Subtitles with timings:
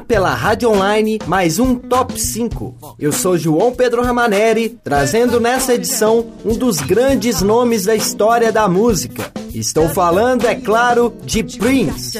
[0.00, 2.96] pela Rádio Online mais um Top 5.
[2.98, 8.68] Eu sou João Pedro Ramaneri, trazendo nessa edição um dos grandes nomes da história da
[8.68, 9.30] música.
[9.54, 12.18] Estou falando, é claro, de Prince.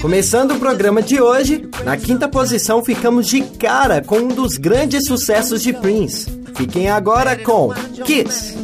[0.00, 5.06] Começando o programa de hoje, na quinta posição ficamos de cara com um dos grandes
[5.06, 6.26] sucessos de Prince.
[6.54, 7.70] Fiquem agora com
[8.04, 8.54] Kiss.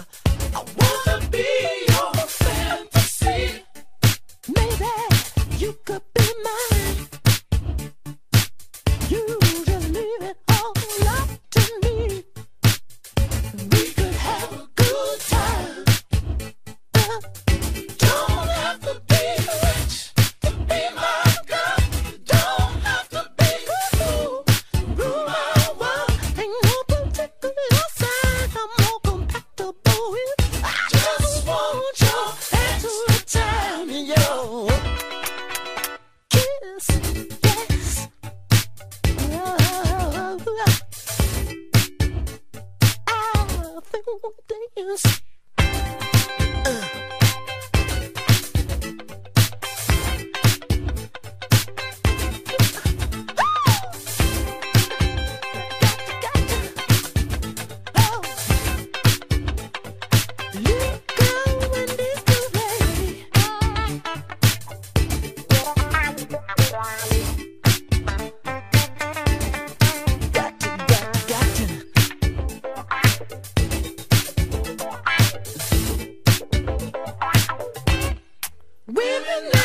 [0.00, 0.29] Uh.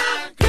[0.06, 0.45] Chicago.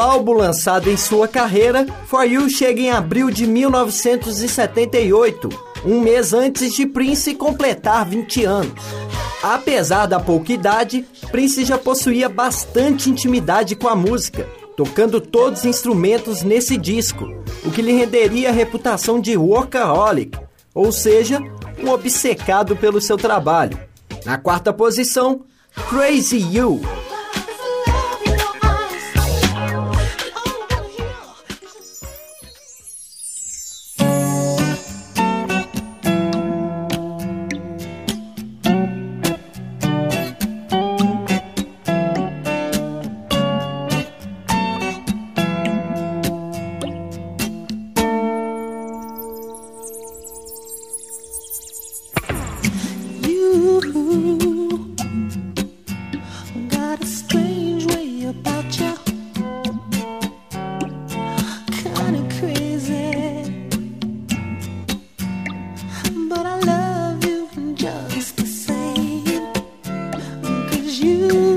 [0.00, 5.48] Álbum lançado em sua carreira, For You chega em abril de 1978,
[5.84, 8.80] um mês antes de Prince completar 20 anos.
[9.42, 15.66] Apesar da pouca idade, Prince já possuía bastante intimidade com a música, tocando todos os
[15.66, 17.26] instrumentos nesse disco,
[17.64, 20.38] o que lhe renderia a reputação de workaholic,
[20.74, 21.40] ou seja,
[21.82, 23.78] um obcecado pelo seu trabalho.
[24.24, 25.42] Na quarta posição,
[25.88, 26.80] Crazy You.
[71.02, 71.49] you.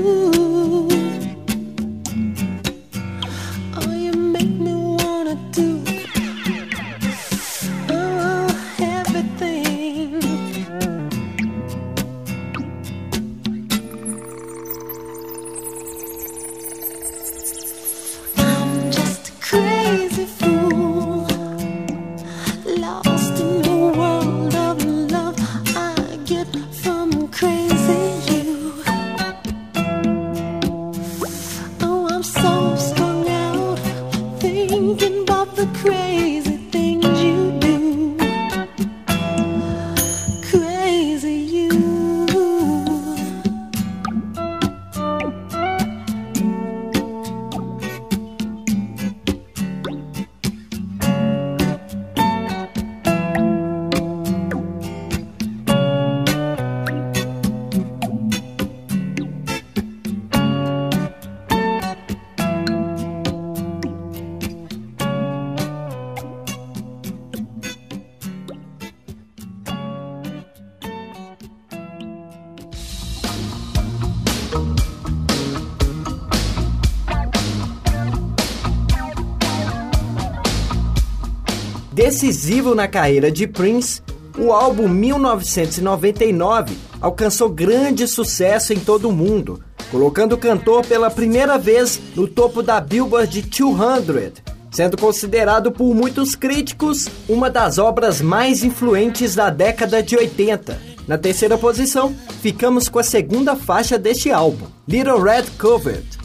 [82.14, 84.00] Decisivo na carreira de Prince,
[84.38, 91.58] o álbum 1999 alcançou grande sucesso em todo o mundo, colocando o cantor pela primeira
[91.58, 98.62] vez no topo da Billboard 200, sendo considerado por muitos críticos uma das obras mais
[98.62, 100.80] influentes da década de 80.
[101.08, 106.23] Na terceira posição, ficamos com a segunda faixa deste álbum, Little Red Covered.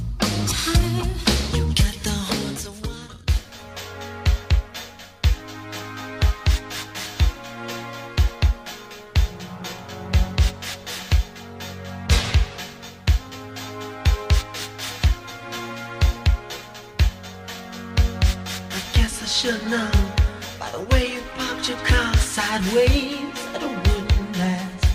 [22.29, 24.85] Sideways that it wouldn't last.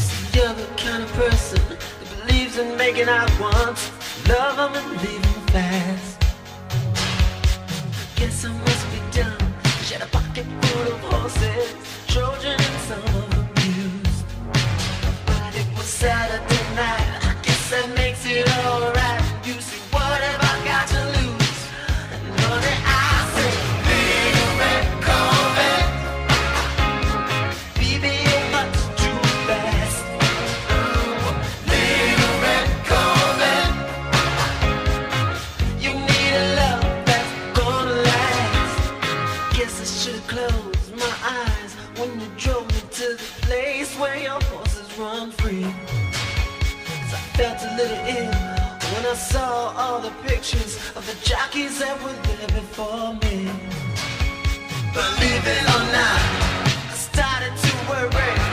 [0.00, 3.92] See, you're the kind of person that believes in making out once,
[4.26, 6.20] love them and leave them fast.
[8.16, 9.36] Guess I must be dumb.
[9.84, 11.68] She had a pocket full of horses,
[12.08, 12.63] Trojan
[40.04, 44.98] Guess should've closed my eyes when you drove me to the place where your horses
[44.98, 45.62] run free.
[45.62, 45.74] free.
[46.84, 48.34] 'Cause I felt a little ill
[48.92, 53.48] when I saw all the pictures of the jockeys that were there before me.
[54.92, 56.20] Believe it or not,
[56.92, 58.43] I started to worry.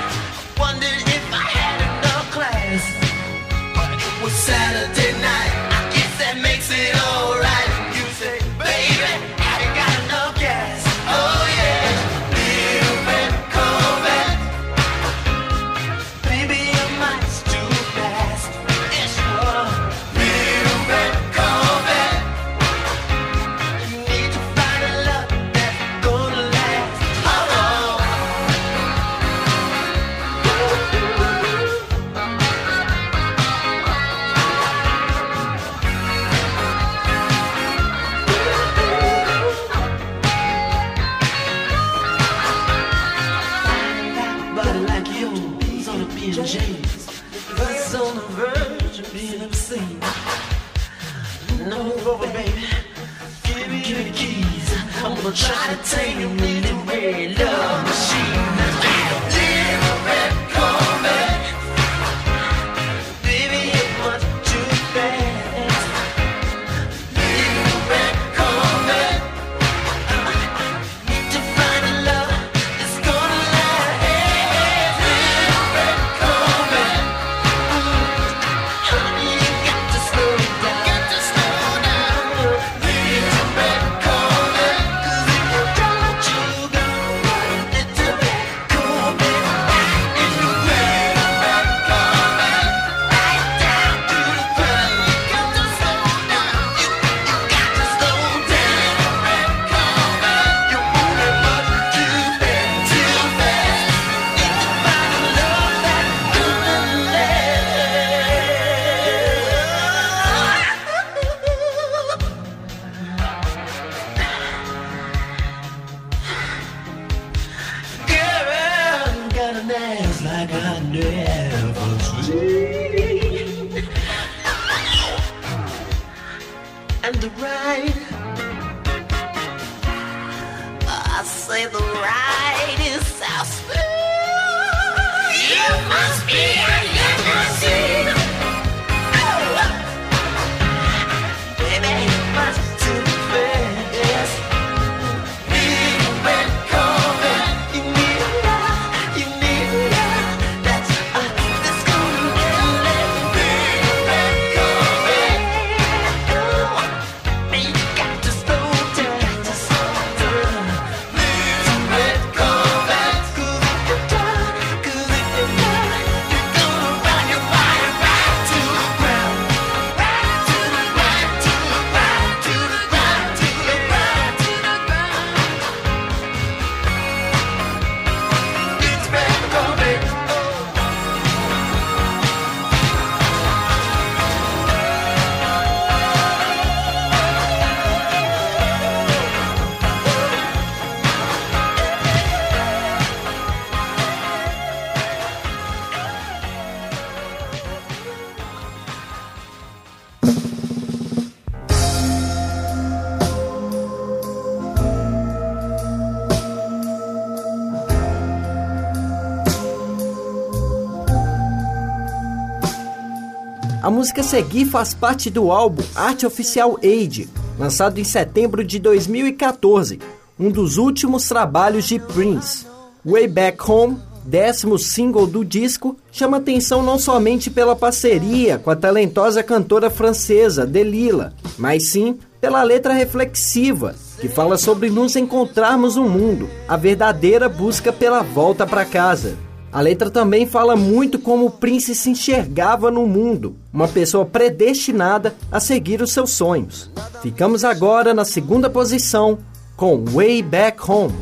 [213.92, 217.28] A música seguir faz parte do álbum Arte Oficial Age,
[217.60, 220.00] lançado em setembro de 2014,
[220.40, 222.66] um dos últimos trabalhos de Prince.
[223.06, 228.78] Way Back Home, décimo single do disco, chama atenção não somente pela parceria com a
[228.78, 236.08] talentosa cantora francesa Delila, mas sim pela letra reflexiva que fala sobre nos encontrarmos no
[236.08, 239.36] mundo, a verdadeira busca pela volta para casa.
[239.72, 245.34] A letra também fala muito como o Prince se enxergava no mundo, uma pessoa predestinada
[245.50, 246.92] a seguir os seus sonhos.
[247.22, 249.40] Ficamos agora na segunda posição
[249.78, 251.16] com Way Back Home.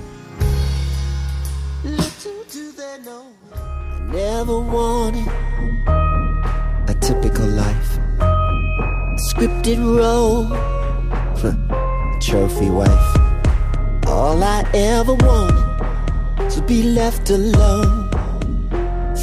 [16.56, 18.09] To be left alone.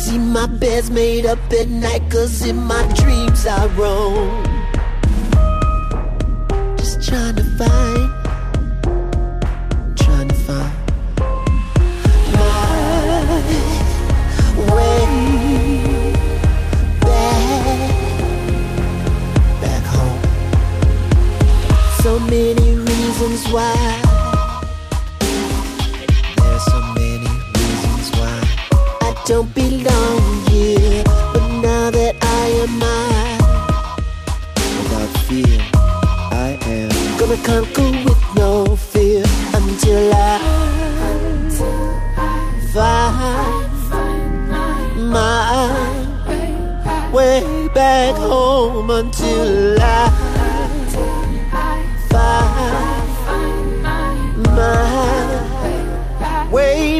[0.07, 4.45] See my bed's made up at night, cause in my dreams I roam.
[6.77, 8.16] Just trying to find,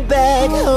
[0.01, 0.76] back home.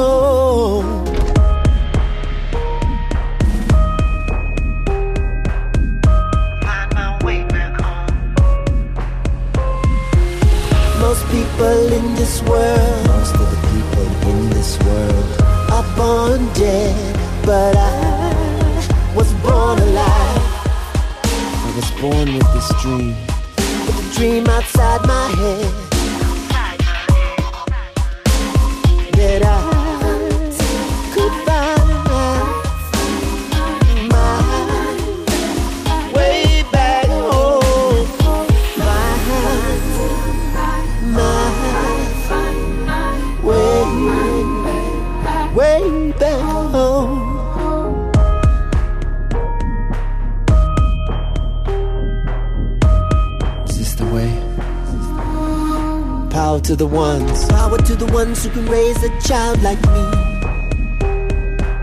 [56.69, 57.47] To the ones.
[57.47, 60.05] Power to the ones who can raise a child like me.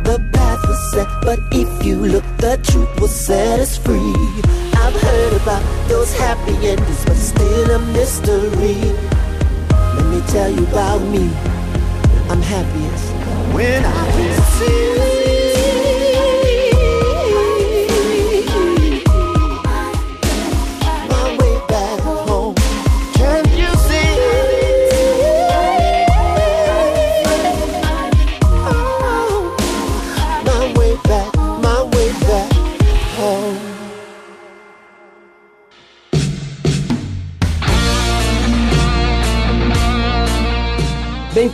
[0.06, 4.14] The path was set, but if you look, the truth will set us free.
[4.74, 8.78] I've heard about those happy endings, but still a mystery.
[9.96, 11.24] Let me tell you about me.
[12.30, 13.10] I'm happiest
[13.52, 14.95] when I can see.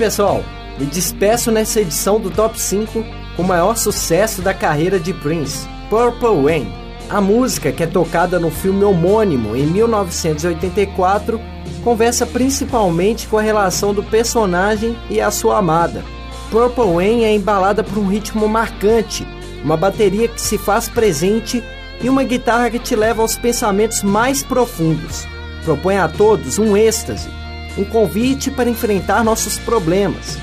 [0.03, 0.43] Pessoal,
[0.81, 3.05] me despeço nessa edição do Top 5
[3.37, 6.73] com o maior sucesso da carreira de Prince, Purple Rain.
[7.09, 11.41] A música, que é tocada no filme homônimo em 1984,
[11.85, 16.03] conversa principalmente com a relação do personagem e a sua amada.
[16.51, 19.25] Purple Rain é embalada por um ritmo marcante,
[19.63, 21.63] uma bateria que se faz presente
[22.01, 25.29] e uma guitarra que te leva aos pensamentos mais profundos.
[25.65, 27.29] Propõe a todos um êxtase,
[27.76, 30.38] um convite para enfrentar nossos problemas.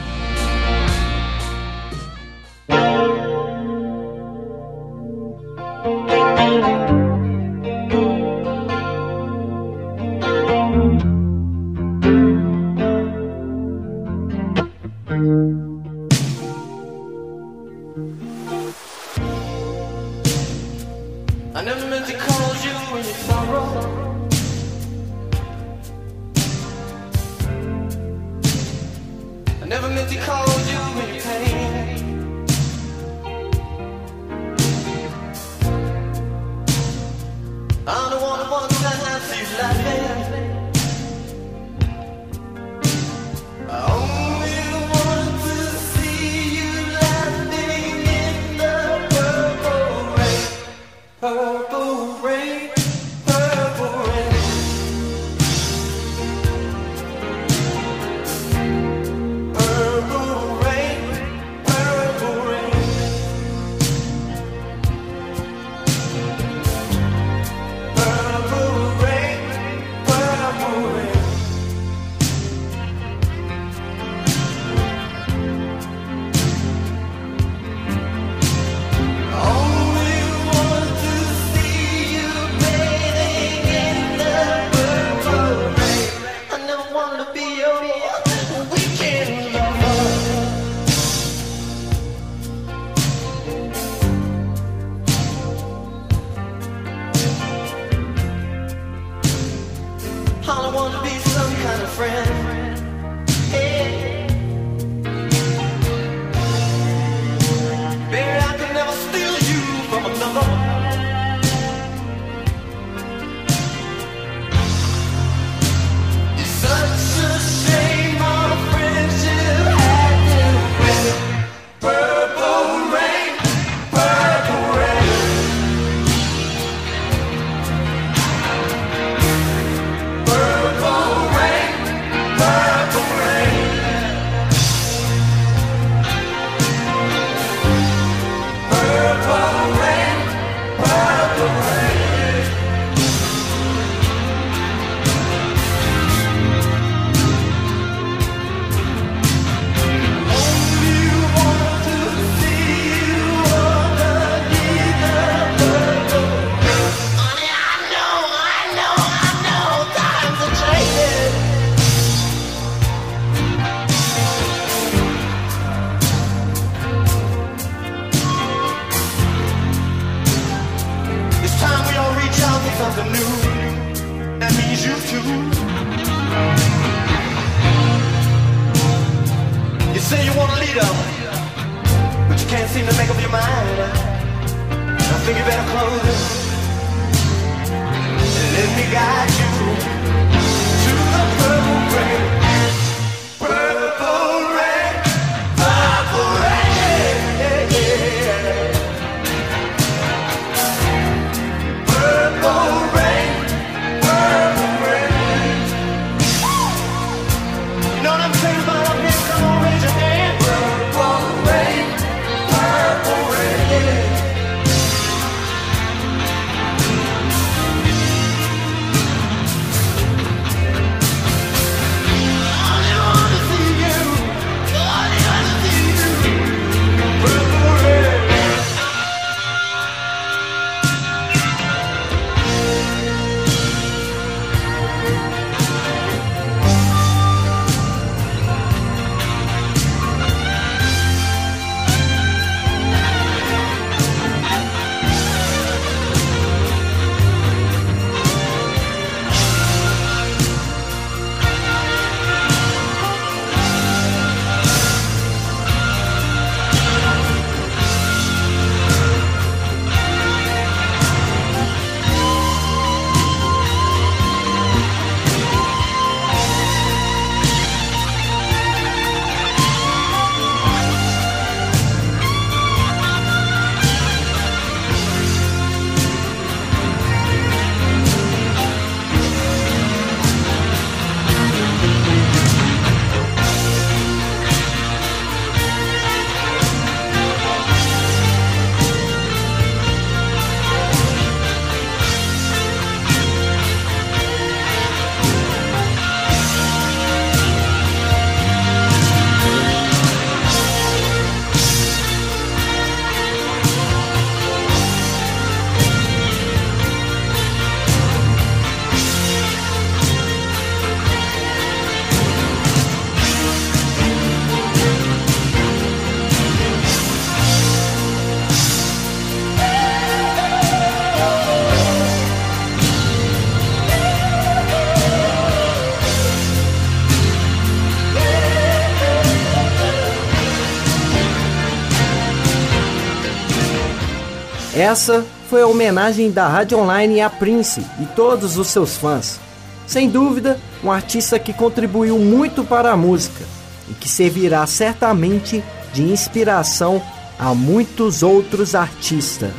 [334.79, 339.37] Essa foi a homenagem da Rádio Online a Prince e todos os seus fãs.
[339.85, 343.43] Sem dúvida, um artista que contribuiu muito para a música
[343.89, 345.61] e que servirá certamente
[345.91, 347.01] de inspiração
[347.37, 349.51] a muitos outros artistas.